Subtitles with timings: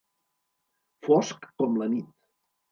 [1.09, 2.13] Fosc com la nit.